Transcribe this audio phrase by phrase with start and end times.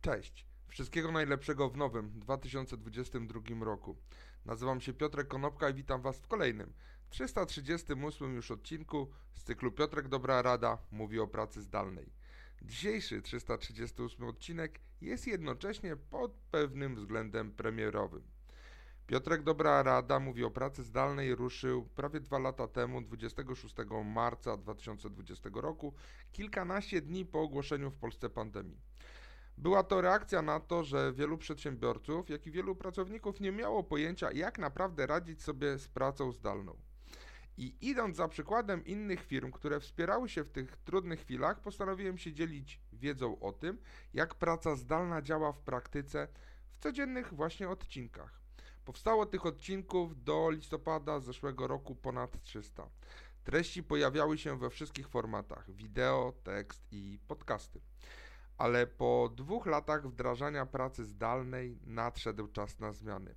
[0.00, 0.46] Cześć.
[0.68, 3.96] Wszystkiego najlepszego w nowym 2022 roku.
[4.44, 6.72] Nazywam się Piotrek Konopka i witam Was w kolejnym
[7.10, 12.12] 338 już odcinku z cyklu Piotrek Dobra Rada mówi o pracy zdalnej.
[12.62, 18.22] Dzisiejszy 338 odcinek jest jednocześnie pod pewnym względem premierowym.
[19.06, 23.74] Piotrek Dobra Rada mówi o pracy zdalnej ruszył prawie dwa lata temu, 26
[24.04, 25.94] marca 2020 roku,
[26.32, 28.87] kilkanaście dni po ogłoszeniu w Polsce pandemii.
[29.58, 34.32] Była to reakcja na to, że wielu przedsiębiorców, jak i wielu pracowników nie miało pojęcia,
[34.32, 36.76] jak naprawdę radzić sobie z pracą zdalną.
[37.56, 42.32] I idąc za przykładem innych firm, które wspierały się w tych trudnych chwilach, postanowiłem się
[42.32, 43.78] dzielić wiedzą o tym,
[44.14, 46.28] jak praca zdalna działa w praktyce
[46.72, 48.40] w codziennych właśnie odcinkach.
[48.84, 52.88] Powstało tych odcinków do listopada zeszłego roku ponad 300.
[53.44, 57.80] Treści pojawiały się we wszystkich formatach: wideo, tekst i podcasty
[58.58, 63.34] ale po dwóch latach wdrażania pracy zdalnej nadszedł czas na zmiany.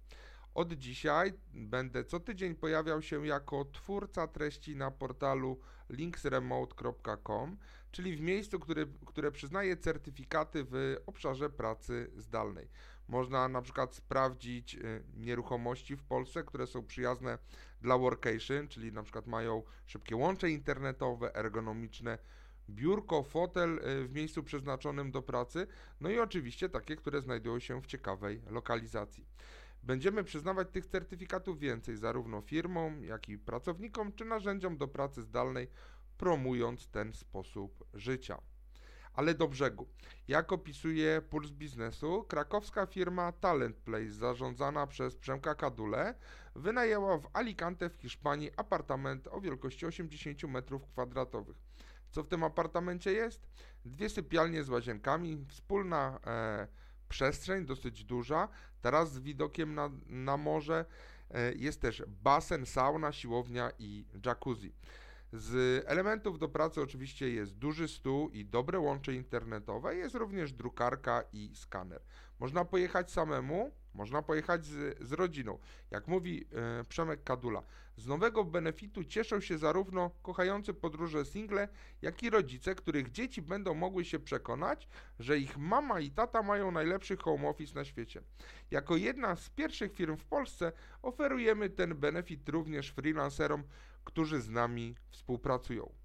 [0.53, 7.58] Od dzisiaj będę co tydzień pojawiał się jako twórca treści na portalu linksremote.com,
[7.92, 12.69] czyli w miejscu, który, które przyznaje certyfikaty w obszarze pracy zdalnej.
[13.08, 17.38] Można na przykład sprawdzić y, nieruchomości w Polsce, które są przyjazne
[17.81, 22.17] dla workation, czyli na przykład mają szybkie łącze internetowe, ergonomiczne
[22.72, 25.67] biurko, fotel y, w miejscu przeznaczonym do pracy,
[26.02, 29.25] no i oczywiście takie, które znajdują się w ciekawej lokalizacji.
[29.83, 35.67] Będziemy przyznawać tych certyfikatów więcej zarówno firmom, jak i pracownikom czy narzędziom do pracy zdalnej,
[36.17, 38.42] promując ten sposób życia.
[39.14, 39.88] Ale do brzegu.
[40.27, 46.16] Jak opisuje Puls Biznesu, krakowska firma Talent Place, zarządzana przez Przemka Kadule,
[46.55, 51.44] wynajęła w Alicante w Hiszpanii apartament o wielkości 80 m2.
[52.12, 53.48] Co w tym apartamencie jest?
[53.86, 56.67] Dwie sypialnie z łazienkami, wspólna e,
[57.09, 58.48] przestrzeń, dosyć duża,
[58.81, 60.86] teraz z widokiem na, na morze.
[61.32, 64.73] E, jest też basen, sauna, siłownia i jacuzzi.
[65.33, 71.23] Z elementów do pracy oczywiście jest duży stół i dobre łącze internetowe, jest również drukarka
[71.33, 72.02] i skaner.
[72.39, 75.57] Można pojechać samemu, można pojechać z, z rodziną.
[75.91, 76.45] Jak mówi
[76.79, 77.63] e, Przemek Kadula,
[77.97, 81.67] z nowego benefitu cieszą się zarówno kochający podróże single,
[82.02, 84.87] jak i rodzice, których dzieci będą mogły się przekonać,
[85.19, 88.21] że ich mama i tata mają najlepszy home office na świecie.
[88.71, 90.71] Jako jedna z pierwszych firm w Polsce
[91.02, 93.63] oferujemy ten benefit również freelancerom,
[94.03, 96.01] którzy z nami współpracują.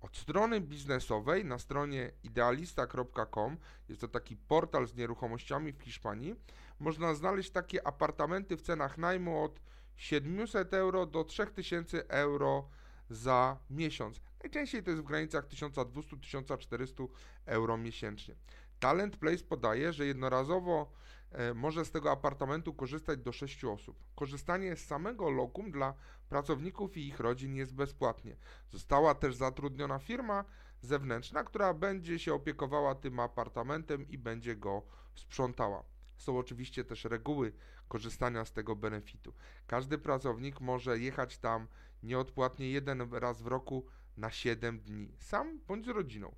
[0.00, 3.56] Od strony biznesowej na stronie idealista.com,
[3.88, 6.34] jest to taki portal z nieruchomościami w Hiszpanii,
[6.78, 9.60] można znaleźć takie apartamenty w cenach najmu od
[9.96, 12.68] 700 euro do 3000 euro
[13.10, 14.20] za miesiąc.
[14.42, 17.08] Najczęściej to jest w granicach 1200-1400
[17.46, 18.34] euro miesięcznie.
[18.80, 20.92] Talent Place podaje, że jednorazowo
[21.32, 24.04] e, może z tego apartamentu korzystać do 6 osób.
[24.14, 25.94] Korzystanie z samego lokum dla
[26.28, 28.36] pracowników i ich rodzin jest bezpłatnie.
[28.68, 30.44] Została też zatrudniona firma
[30.80, 34.82] zewnętrzna, która będzie się opiekowała tym apartamentem i będzie go
[35.14, 35.84] sprzątała.
[36.16, 37.52] Są oczywiście też reguły
[37.88, 39.32] korzystania z tego benefitu.
[39.66, 41.66] Każdy pracownik może jechać tam
[42.02, 43.86] nieodpłatnie jeden raz w roku
[44.16, 46.34] na 7 dni, sam bądź z rodziną.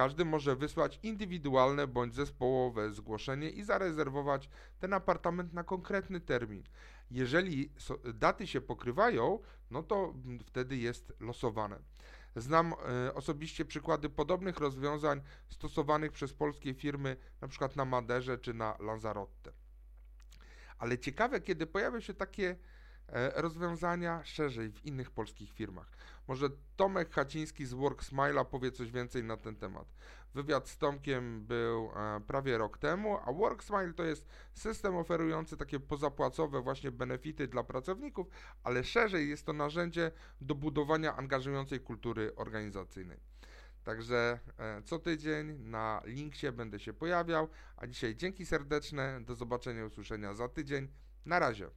[0.00, 6.62] Każdy może wysłać indywidualne bądź zespołowe zgłoszenie i zarezerwować ten apartament na konkretny termin.
[7.10, 7.72] Jeżeli
[8.14, 9.38] daty się pokrywają,
[9.70, 10.14] no to
[10.46, 11.78] wtedy jest losowane.
[12.36, 12.74] Znam
[13.06, 18.76] e, osobiście przykłady podobnych rozwiązań stosowanych przez polskie firmy, na przykład na Maderze czy na
[18.78, 19.52] Lanzarote.
[20.78, 22.56] Ale ciekawe, kiedy pojawią się takie
[23.34, 25.90] rozwiązania szerzej w innych polskich firmach.
[26.28, 29.94] Może Tomek Haciński z WorkSmile'a powie coś więcej na ten temat.
[30.34, 35.80] Wywiad z Tomkiem był e, prawie rok temu, a WorkSmile to jest system oferujący takie
[35.80, 38.26] pozapłacowe właśnie benefity dla pracowników,
[38.62, 40.10] ale szerzej jest to narzędzie
[40.40, 43.18] do budowania angażującej kultury organizacyjnej.
[43.84, 49.84] Także e, co tydzień na linksie będę się pojawiał, a dzisiaj dzięki serdeczne, do zobaczenia,
[49.84, 50.88] usłyszenia za tydzień.
[51.26, 51.70] Na razie.